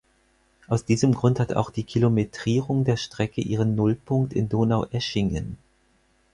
Aus 0.67 0.83
diesem 0.83 1.13
Grund 1.13 1.39
hat 1.39 1.53
auch 1.53 1.69
die 1.69 1.83
Kilometrierung 1.83 2.85
der 2.85 2.97
Strecke 2.97 3.39
ihren 3.39 3.75
Nullpunkt 3.75 4.33
in 4.33 4.49
Donaueschingen. 4.49 5.59